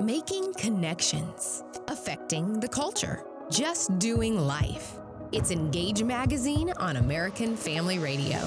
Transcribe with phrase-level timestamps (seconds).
[0.00, 4.96] Making connections, affecting the culture, just doing life.
[5.30, 8.40] It's Engage Magazine on American Family Radio.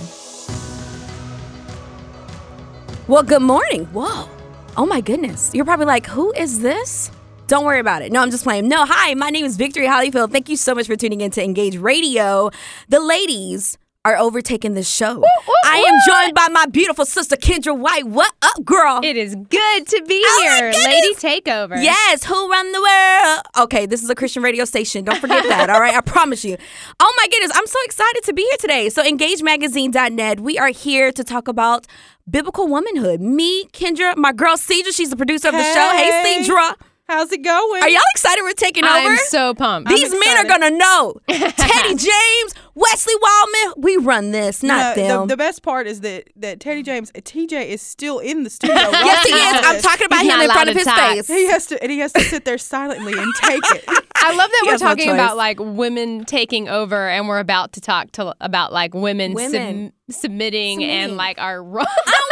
[3.07, 3.85] Well, good morning.
[3.93, 4.27] Whoa.
[4.75, 5.51] Oh my goodness.
[5.53, 7.11] You're probably like, who is this?
[7.47, 8.11] Don't worry about it.
[8.11, 8.67] No, I'm just playing.
[8.67, 10.33] No, hi, my name is Victory Hollyfield.
[10.33, 12.51] Thank you so much for tuning in to Engage Radio.
[12.89, 13.77] The ladies
[14.11, 15.23] are overtaking the show.
[15.65, 18.05] I am joined by my beautiful sister Kendra White.
[18.07, 19.01] What up, girl?
[19.03, 20.71] It is good to be Oh here.
[20.85, 21.81] Lady Takeover.
[21.81, 23.41] Yes, who run the world?
[23.65, 25.03] Okay, this is a Christian radio station.
[25.03, 25.93] Don't forget that, all right?
[25.95, 26.57] I promise you.
[26.99, 28.89] Oh my goodness, I'm so excited to be here today.
[28.89, 31.85] So, engagemagazine.net, we are here to talk about
[32.29, 33.21] biblical womanhood.
[33.21, 35.89] Me, Kendra, my girl Cedra, she's the producer of the show.
[35.91, 36.43] Hey, Hey.
[36.43, 36.75] Cedra.
[37.09, 37.81] How's it going?
[37.83, 38.93] Are y'all excited we're taking over?
[38.93, 39.89] I'm so pumped.
[39.89, 40.61] These I'm men are excited.
[40.61, 41.15] gonna know.
[41.29, 45.21] Teddy James, Wesley Wildman, we run this, not No, them.
[45.21, 48.75] The, the best part is that that Teddy James, TJ, is still in the studio.
[48.91, 49.65] yes, he is.
[49.65, 51.11] I'm talking about He's him not in front allowed of to his talk.
[51.11, 51.27] face.
[51.27, 53.85] He has to, and he has to sit there silently and take it.
[54.15, 55.13] I love that He we're has no talking choice.
[55.13, 59.93] about like women taking over, and we're about to talk to about like women, Women.
[60.09, 60.83] sub- submitting, Submitting.
[60.83, 61.63] and like our.
[61.63, 62.26] Ro- I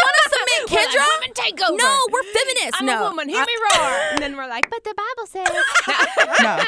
[0.67, 1.77] don't want to submit, We're like, women take over.
[1.77, 2.71] No, we're feminists.
[2.80, 2.99] I'm no.
[3.02, 3.30] a woman.
[3.30, 3.91] Hear me roar.
[4.11, 5.47] And then we're like, but the Bible says.
[6.41, 6.59] No,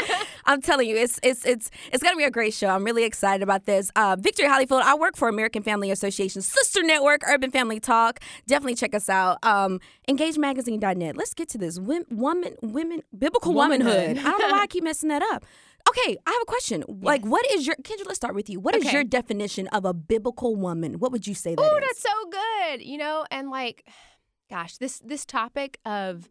[0.45, 2.67] I'm telling you, it's it's it's it's gonna be a great show.
[2.69, 3.91] I'm really excited about this.
[3.95, 4.81] Uh, Victory Hollyfield.
[4.81, 8.19] I work for American Family Association Sister Network, Urban Family Talk.
[8.47, 9.39] Definitely check us out.
[9.43, 11.17] Um, EngageMagazine.net.
[11.17, 11.79] Let's get to this.
[11.79, 13.93] Wom- woman, women, biblical womanhood.
[13.95, 14.25] Womanhood.
[14.25, 15.43] I don't know why I keep messing that up.
[15.89, 16.83] Okay, I have a question.
[16.87, 18.05] Like, what is your Kendra?
[18.05, 18.59] Let's start with you.
[18.59, 18.93] What is Okay.
[18.93, 20.99] your definition of a biblical woman?
[20.99, 21.69] What would you say that is?
[21.71, 22.81] Oh, that's so good.
[22.83, 23.87] You know, and like,
[24.49, 26.29] gosh, this this topic of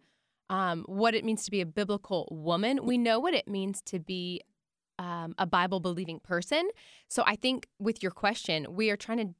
[0.48, 3.98] um, what it means to be a biblical woman, we know what it means to
[3.98, 4.40] be
[4.98, 6.68] um, a Bible believing person.
[7.08, 9.34] So I think with your question, we are trying to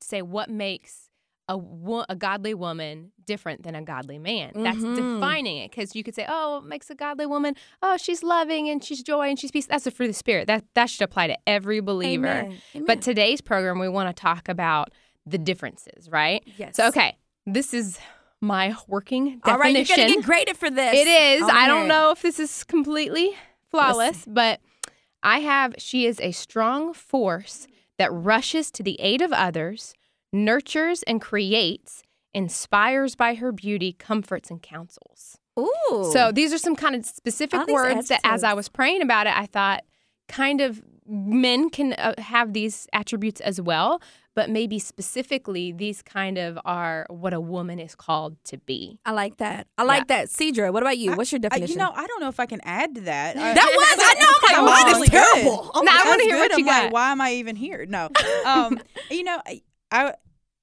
[0.00, 1.05] say what makes
[1.48, 4.50] a wo- a godly woman different than a godly man.
[4.54, 4.96] That's Mhm.
[4.96, 7.54] defining it because you could say, oh, what makes a godly woman?
[7.82, 9.66] Oh, she's loving and she's joy and she's peace.
[9.66, 10.46] That's the fruit of the spirit.
[10.48, 12.26] That that should apply to every believer.
[12.26, 12.58] Amen.
[12.74, 12.86] Amen.
[12.86, 14.90] But today's program, we want to talk about
[15.24, 16.42] the differences, right?
[16.56, 16.76] yes.
[16.76, 17.98] So, okay, this is
[18.40, 19.98] my working All right, definition.
[19.98, 20.94] you're gonna get graded for this.
[20.94, 21.42] It is.
[21.48, 23.36] I don't know if this is completely
[23.70, 24.60] flawless, but
[25.22, 27.66] I have she is a strong force
[27.98, 29.94] that rushes to the aid of others,
[30.32, 32.02] nurtures and creates,
[32.34, 35.38] inspires by her beauty, comforts and counsels.
[35.58, 36.10] Ooh.
[36.12, 39.26] So these are some kind of specific All words that as I was praying about
[39.26, 39.84] it, I thought
[40.28, 44.02] kind of men can uh, have these attributes as well,
[44.34, 48.98] but maybe specifically these kind of are what a woman is called to be.
[49.06, 49.66] I like that.
[49.78, 50.26] I like that.
[50.28, 51.12] Cedra, what about you?
[51.14, 51.72] What's your I- definition?
[51.74, 53.34] you know, I don't know if I can add to that.
[53.36, 55.70] That was- I know, I'm like, mine is terrible.
[55.74, 56.92] Oh my Now I wanna That's hear what you I'm like, got.
[56.92, 57.86] why am I even here?
[57.86, 58.10] No,
[58.44, 58.78] um,
[59.10, 59.40] you know,
[59.90, 60.14] I,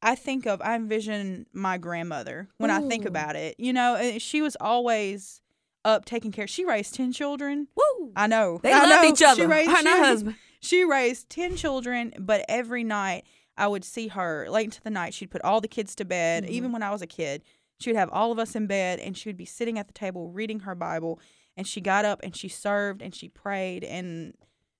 [0.01, 3.55] I think of I envision my grandmother when I think about it.
[3.59, 5.41] You know, she was always
[5.85, 6.47] up taking care.
[6.47, 7.67] She raised ten children.
[7.75, 8.11] Woo.
[8.15, 9.09] I know They I loved know.
[9.09, 9.41] each other.
[9.41, 10.35] She raised, Her and she her husband.
[10.63, 13.25] She raised 10 children, but every night
[13.57, 15.13] I would see her late into the night.
[15.13, 16.45] She'd put all the kids to bed.
[16.45, 16.53] Mm-hmm.
[16.53, 17.43] Even when I was a kid,
[17.81, 19.93] she would have all of us in bed and she would be sitting at the
[19.93, 21.19] table reading her Bible.
[21.57, 23.83] And she got up and she served and she prayed.
[23.83, 24.35] And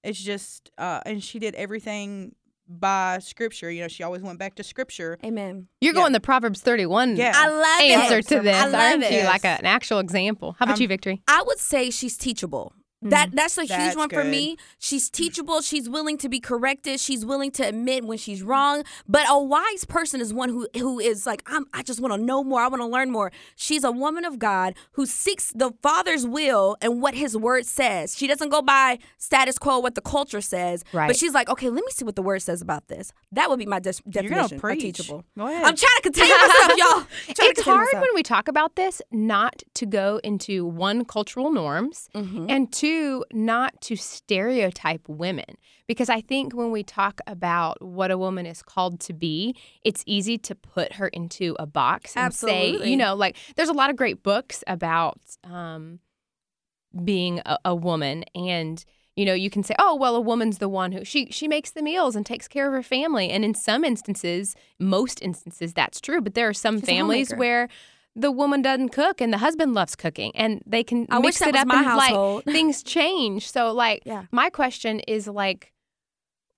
[0.06, 2.34] it's just, uh, and she did everything
[2.68, 3.69] by scripture.
[3.69, 5.18] You know, she always went back to scripture.
[5.24, 5.68] Amen.
[5.81, 6.01] You're Yeah.
[6.01, 7.34] going the Proverbs 31 Yeah.
[7.35, 8.28] I love answer it.
[8.28, 9.12] to this, I love aren't it.
[9.13, 9.24] you?
[9.24, 10.56] Like a- an actual example.
[10.59, 11.22] How about Um, you, Victory?
[11.28, 12.74] I would say she's teachable.
[13.09, 14.58] That that's a huge That's one for me.
[14.80, 15.62] She's teachable.
[15.62, 17.00] She's willing to be corrected.
[17.00, 18.84] She's willing to admit when she's wrong.
[19.08, 22.18] But a wise person is one who who is like, I'm, I just want to
[22.22, 22.62] know more.
[22.62, 23.31] I want to learn more.
[23.56, 28.16] She's a woman of God who seeks the Father's will and what His Word says.
[28.18, 30.84] She doesn't go by status quo what the culture says.
[30.94, 31.08] Right.
[31.08, 33.12] But she's like, okay, let me see what the Word says about this.
[33.31, 35.25] That would be my You're definition of teachable.
[35.38, 35.63] Go ahead.
[35.63, 37.03] I'm trying to contain myself, y'all.
[37.28, 38.02] It's hard myself.
[38.02, 42.46] when we talk about this not to go into one cultural norms Mm-hmm.
[42.50, 42.93] and two
[43.31, 48.62] not to stereotype women because I think when we talk about what a woman is
[48.62, 53.16] called to be, it's easy to put her into a box and say, you know,
[53.16, 56.00] like there's a lot of great books about um,
[57.04, 58.86] being a, a woman and
[59.16, 61.72] you know you can say oh well a woman's the one who she she makes
[61.72, 66.01] the meals and takes care of her family and in some instances most instances that's
[66.01, 67.68] true but there are some She's families where
[68.15, 71.56] the woman doesn't cook and the husband loves cooking and they can I mix it
[71.56, 72.44] up my and household.
[72.45, 74.25] like things change so like Yeah.
[74.31, 75.74] my question is like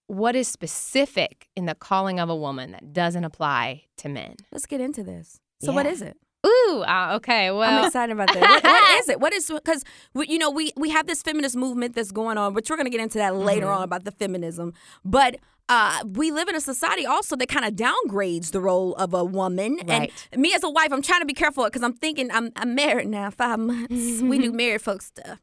[0.07, 4.65] what is specific in the calling of a woman that doesn't apply to men Let's
[4.65, 5.39] get into this.
[5.61, 5.91] So what Yeah.
[5.93, 6.17] is it?
[6.45, 7.51] Ooh, uh, okay.
[7.51, 8.41] Well, I'm excited about that.
[8.41, 9.19] What, what is it?
[9.25, 9.83] What is because
[10.27, 12.91] you know we we have this feminist movement that's going on, which we're going to
[12.91, 13.77] get into that later Mm-hmm.
[13.77, 14.73] on about the feminism.
[15.03, 19.15] But uh, we live in a society also that kind of downgrades the role of
[19.15, 19.79] a woman.
[19.87, 20.11] Right.
[20.31, 22.75] And me as a wife, I'm trying to be careful because I'm thinking I'm I'm
[22.75, 24.21] married now, five months.
[24.21, 25.39] we do married folks stuff.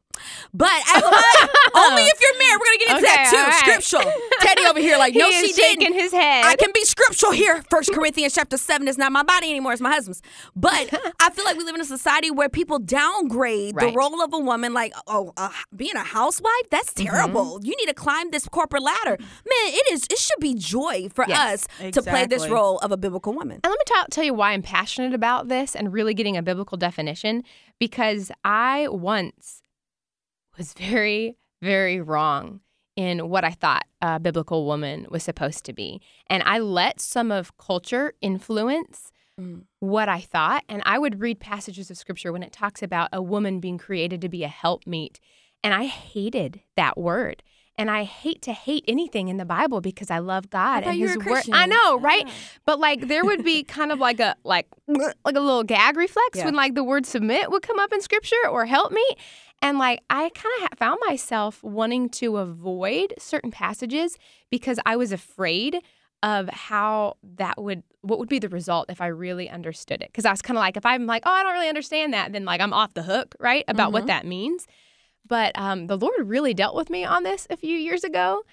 [0.53, 2.59] But as a wife, only if you're married.
[2.61, 3.37] We're gonna get into Okay, that too.
[3.37, 3.79] right.
[3.81, 4.13] Scriptural.
[4.41, 5.93] Teddy over here, like, no, he she didn't.
[5.93, 6.45] his head.
[6.45, 7.63] I can be scriptural here.
[7.69, 10.21] First Corinthians chapter seven is not my body anymore; it's my husband's.
[10.55, 13.91] But I feel like we live in a society where people downgrade Right.
[13.91, 14.73] the role of a woman.
[14.73, 17.05] Like, oh, uh, being a housewife, that's Mm-hmm.
[17.09, 17.59] terrible.
[17.63, 19.27] You need to climb this corporate ladder, man.
[19.49, 20.03] It is.
[20.09, 23.59] It should be joy for Yes, us to play this role of a biblical woman.
[23.63, 26.41] And let me tell tell you why I'm passionate about this and really getting a
[26.43, 27.43] biblical definition
[27.79, 29.61] because I once
[30.57, 32.59] was very, very wrong
[32.95, 35.99] in what I thought a biblical woman was supposed to be.
[36.27, 39.63] And I let some of culture influence Mm.
[39.79, 40.63] what I thought.
[40.69, 44.21] And I would read passages of scripture when it talks about a woman being created
[44.21, 45.19] to be a helpmeet.
[45.63, 47.41] And I hated that word.
[47.75, 50.99] And I hate to hate anything in the Bible because I love God thought and
[50.99, 51.43] His word.
[51.51, 52.29] I know, right?
[52.65, 56.37] But like there would be kind of like a like like a little gag reflex
[56.37, 56.45] Yeah.
[56.45, 59.17] when like the word submit would come up in scripture or helpmeet.
[59.63, 64.19] And like I kind of ha- found myself wanting to avoid certain passages
[64.51, 65.79] because I was afraid
[66.23, 70.07] of how that would what would be the result if I really understood it.
[70.07, 72.33] Because I was kind of like, if I'm like, oh, I don't really understand that,
[72.33, 74.67] then like I'm off the hook, right, about what that means.
[75.25, 78.43] But um, the Lord really dealt with me on this a few years ago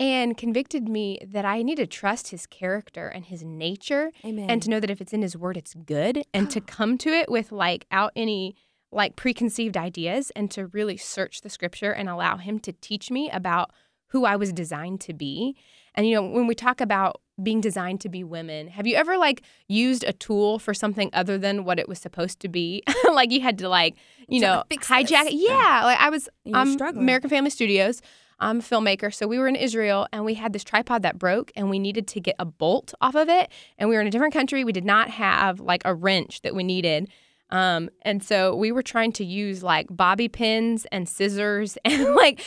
[0.00, 4.50] and convicted me that I need to trust his character and his nature Amen.
[4.50, 7.10] and to know that if it's in his word, it's good and to come to
[7.10, 8.56] it with like out any
[8.90, 13.30] like preconceived ideas and to really search the scripture and allow him to teach me
[13.30, 13.70] about
[14.08, 15.56] who I was designed to be.
[15.94, 19.16] And you know, when we talk about being designed to be women, have you ever
[19.16, 22.82] like used a tool for something other than what it was supposed to be?
[23.12, 23.96] like you had to like,
[24.28, 25.34] you know, hijack this.
[25.34, 25.34] it.
[25.34, 27.04] Yeah, like I was I'm struggling.
[27.04, 28.00] American Family Studios.
[28.38, 29.12] I'm a filmmaker.
[29.14, 32.06] So we were in Israel and we had this tripod that broke and we needed
[32.08, 33.50] to get a bolt off of it.
[33.78, 34.62] And we were in a different country.
[34.62, 37.08] We did not have like a wrench that we needed.
[37.50, 42.42] Um, and so we were trying to use like bobby pins and scissors and like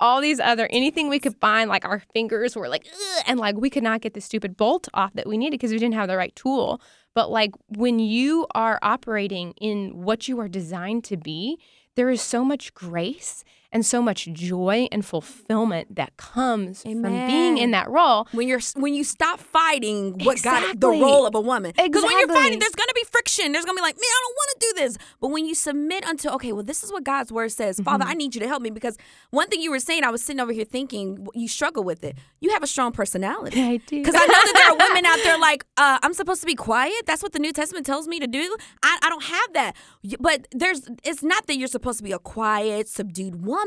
[0.00, 1.70] all these other anything we could find.
[1.70, 2.86] Like our fingers were like,
[3.26, 5.78] and like we could not get the stupid bolt off that we needed because we
[5.78, 6.80] didn't have the right tool.
[7.14, 11.58] But like when you are operating in what you are designed to be,
[11.96, 13.44] there is so much grace
[13.74, 18.28] and so much joy and fulfillment that comes from being in that role.
[18.30, 21.72] when you're when you stop fighting what God the role of a woman.
[21.76, 23.50] Because when you're fighting there's gonna be friction.
[23.50, 24.98] There's gonna be like man I don't want to do this.
[25.20, 27.76] But when you submit unto okay well this is what God's word says.
[27.76, 27.84] Mm-hmm.
[27.84, 28.70] Father I need you to help me.
[28.70, 28.96] Because
[29.30, 32.16] one thing you were saying I was sitting over here thinking you struggle with it.
[32.40, 33.60] You have a strong personality.
[33.60, 33.98] I do.
[33.98, 36.54] because I know that there are women out there like uh, I'm supposed to be
[36.54, 37.06] quiet?
[37.06, 38.56] That's what the New Testament tells me to do?
[38.84, 39.72] I, I don't have that.
[40.20, 43.63] But there's it's not that you're supposed to be a quiet subdued woman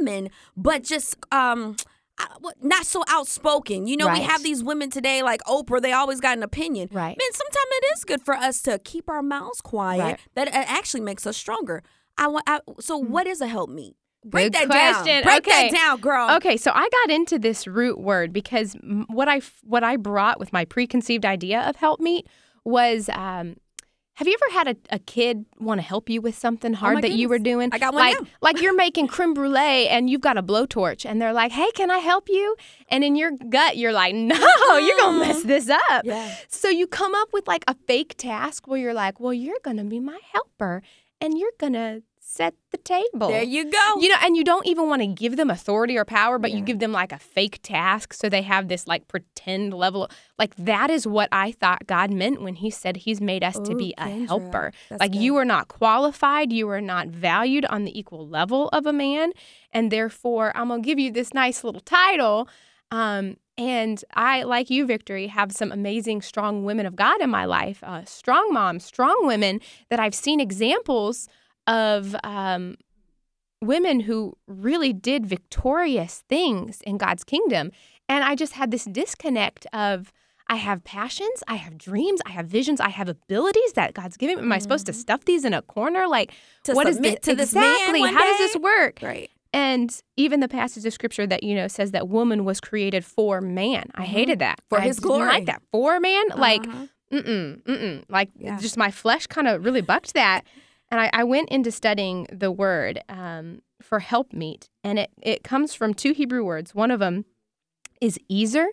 [0.55, 1.75] but just um
[2.61, 3.85] not so outspoken.
[3.87, 6.89] You know, we have these women today like Oprah, they always got an opinion.
[6.91, 7.15] Right.
[7.17, 9.99] Man, sometimes it is good for us to keep our mouths quiet.
[10.01, 10.19] Right.
[10.35, 11.83] That it actually makes us stronger.
[12.17, 13.93] I want I, so what is a helpmeet?
[14.25, 15.23] Break Good that down.
[15.23, 15.69] Break Okay.
[15.69, 16.31] that down, girl.
[16.37, 18.75] Okay, so I got into this root word because
[19.07, 22.27] what I what I brought with my preconceived idea of help meet
[22.65, 23.55] was um
[24.17, 26.97] have you ever had a, a kid want to help you with something oh hard
[26.97, 27.69] Oh that you were doing?
[27.71, 28.27] I got one like now.
[28.41, 31.91] like you're making creme brulee and you've got a blowtorch and they're like, "Hey, can
[31.91, 32.55] I help you?"
[32.89, 34.35] And in your gut, you're like, "No,
[34.79, 36.33] you're gonna mess this up." Yeah.
[36.47, 39.83] So you come up with like a fake task where you're like, "Well, you're gonna
[39.83, 40.81] be my helper
[41.21, 42.01] and you're gonna
[42.37, 43.87] set the table." There you go.
[43.99, 46.61] You know, and you don't even want to give them authority or power, but you
[46.61, 50.09] give them like a fake task so they have this like pretend level.
[50.37, 53.73] Like that is what I thought God meant when He said He's made us to
[53.73, 54.71] Ooh, be a helper.
[54.89, 55.21] that's Like good.
[55.21, 59.31] you are not qualified, you are not valued on the equal level of a man,
[59.71, 62.47] and therefore I'm gonna give you this nice little title.
[62.91, 67.45] Um, and I, like you, Victory, have some amazing, strong women of God in my
[67.45, 69.59] life, uh, strong moms, strong women
[69.89, 71.27] that I've seen examples
[71.67, 72.75] of um,
[73.61, 77.71] women who really did victorious things in God's kingdom.
[78.09, 80.11] And I just had this disconnect of
[80.49, 84.37] I have passions, I have dreams, I have visions, I have abilities that God's given
[84.37, 84.43] me.
[84.43, 86.07] Am I supposed to stuff these in a corner?
[86.07, 86.31] Like,
[86.63, 87.31] To what is submit this?
[87.31, 88.01] to this man exactly?
[88.13, 88.99] How does this work?
[89.01, 89.29] Right.
[89.51, 93.41] And even the passage of scripture that you know says that woman was created for
[93.41, 93.89] man.
[93.95, 94.75] I hated that Mm-hmm.
[94.75, 95.25] For I his glory.
[95.27, 96.87] Like that for man, like Uh-huh.
[97.11, 98.03] mm-mm, mm-mm.
[98.07, 98.57] Like Yeah.
[98.57, 100.43] just my flesh kind of really bucked that.
[100.89, 105.73] And I, I went into studying the word um, for helpmeet, and it, it comes
[105.73, 106.73] from two Hebrew words.
[106.73, 107.25] One of them
[107.99, 108.67] is ezer,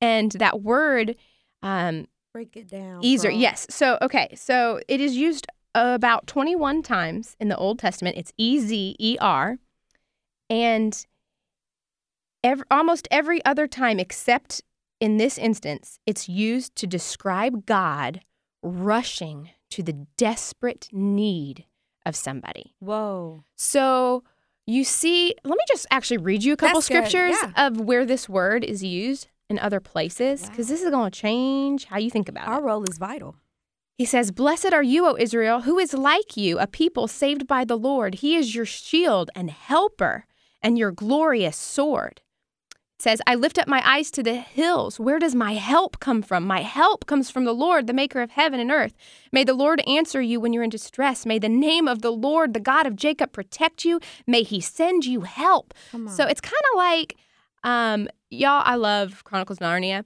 [0.00, 1.16] and that word
[1.62, 3.02] um, Break it down.
[3.04, 3.38] ezer, girl.
[3.38, 3.66] yes.
[3.70, 8.16] So okay, so it is used about 21 times in the Old Testament.
[8.18, 9.58] It's E Z E R.
[10.50, 11.06] And
[12.44, 14.62] ev- almost every other time, except
[15.00, 18.20] in this instance, it's used to describe God
[18.62, 21.66] rushing to the desperate need
[22.06, 22.74] of somebody.
[22.78, 23.44] Whoa.
[23.56, 24.24] So
[24.66, 27.66] you see, let me just actually read you a couple That's scriptures yeah.
[27.66, 31.84] of where this word is used in other places, because this is going to change
[31.84, 32.56] how you think about Our it.
[32.56, 33.36] Our role is vital.
[33.98, 37.64] He says, Blessed are you, O Israel, who is like you, a people saved by
[37.64, 38.16] the Lord.
[38.16, 40.24] He is your shield and helper
[40.62, 42.22] and your glorious sword.
[42.98, 44.98] It says, I lift up my eyes to the hills.
[44.98, 46.44] Where does my help come from?
[46.44, 48.94] My help comes from the Lord, the maker of heaven and earth.
[49.32, 51.26] May the Lord answer you when you're in distress.
[51.26, 54.00] May the name of the Lord, the God of Jacob, protect you.
[54.26, 55.74] May he send you help.
[56.10, 57.16] So it's kind of like,
[57.64, 60.04] um, y'all, I love Chronicles of Narnia.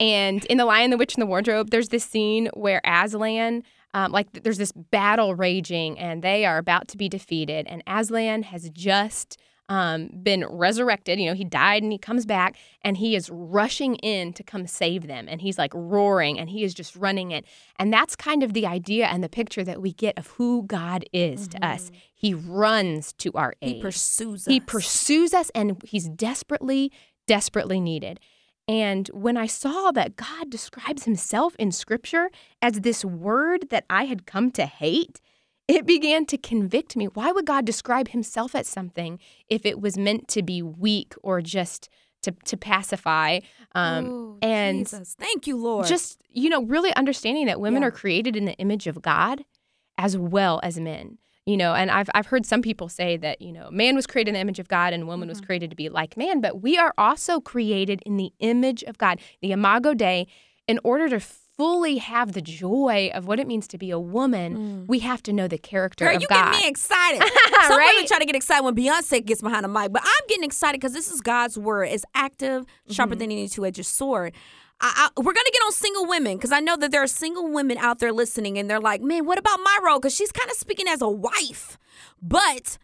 [0.00, 3.62] And in The Lion, the Witch, and the Wardrobe, there's this scene where Aslan,
[3.94, 7.68] um, like, there's this battle raging and they are about to be defeated.
[7.68, 9.36] And Aslan has just
[9.68, 11.18] um, been resurrected.
[11.18, 14.66] You know, he died and he comes back and he is rushing in to come
[14.66, 15.26] save them.
[15.28, 17.44] And he's like roaring and he is just running it.
[17.78, 21.04] And that's kind of the idea and the picture that we get of who God
[21.12, 21.90] is to us.
[22.14, 23.76] He runs to our aid.
[23.76, 26.92] He pursues He pursues us and he's desperately,
[27.26, 28.20] desperately needed.
[28.68, 34.04] And when I saw that God describes himself in scripture as this word that I
[34.04, 35.20] had come to hate,
[35.72, 37.06] it began to convict me.
[37.06, 41.40] Why would God describe himself as something if it was meant to be weak or
[41.40, 41.88] just
[42.22, 43.40] to, to pacify?
[43.74, 45.14] Um, Ooh, and Jesus.
[45.18, 45.86] Thank you, Lord.
[45.86, 47.88] just, you know, really understanding that women Yeah.
[47.88, 49.44] are created in the image of God
[49.98, 51.18] as well as men.
[51.44, 54.28] You know, and I've I've heard some people say that, you know, man was created
[54.30, 55.46] in the image of God and woman was Mm-hmm.
[55.46, 59.18] created to be like man, but we are also created in the image of God,
[59.40, 60.28] the imago Dei,
[60.68, 61.18] in order to
[61.62, 65.32] fully have the joy of what it means to be a woman, we have to
[65.32, 66.52] know the character Girl, of you God.
[66.52, 67.22] get me excited.
[67.68, 67.92] Some Right?
[67.94, 70.80] women try to get excited when Beyonce gets behind the mic, but I'm getting excited
[70.80, 71.84] because this is God's word.
[71.84, 72.92] It's active, Mm-hmm.
[72.94, 74.32] sharper than any two-edged sword.
[74.80, 77.48] I, I, we're gonna get on single women because I know that there are single
[77.52, 80.50] women out there listening, and they're like, "Man, what about my role?" Because she's kind
[80.50, 81.78] of speaking as a wife,
[82.20, 82.78] but.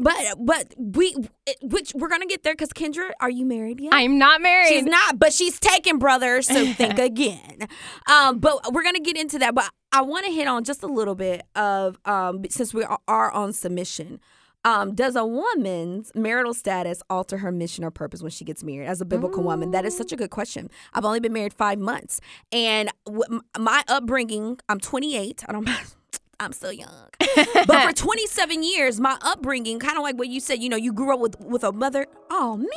[0.00, 1.14] But but we
[1.62, 3.92] which we're gonna get there because Kendra, are you married yet?
[3.94, 4.68] I'm not married.
[4.68, 6.42] She's not, but she's taken, brother.
[6.42, 7.68] So think again.
[8.10, 9.54] Um, but we're gonna get into that.
[9.54, 13.30] But I want to hit on just a little bit of um, since we are-
[13.30, 14.20] on submission.
[14.66, 18.86] Um, does a woman's marital status alter her mission or purpose when she gets married
[18.86, 19.72] as a biblical woman?
[19.72, 20.70] That is such a good question.
[20.94, 22.18] I've only been married five months,
[22.50, 24.58] and w- my upbringing.
[24.68, 25.44] I'm 28.
[25.48, 25.68] I don't.
[26.40, 27.08] I'm still young,
[27.66, 30.92] but for 27 years, my upbringing, kind of like what you said, you know, you
[30.92, 32.06] grew up with with a mother.
[32.30, 32.68] Oh man,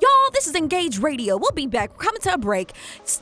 [0.00, 1.36] y'all, this is Engage Radio.
[1.36, 1.90] We'll be back.
[1.90, 2.72] We're coming to a break.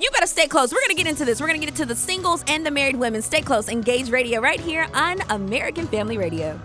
[0.01, 0.73] You better stay close.
[0.73, 1.41] We're gonna get into this.
[1.41, 3.23] We're gonna get into the singles and the married women.
[3.23, 3.69] Stay close.
[3.69, 6.61] Engage Radio right here on American Family Radio.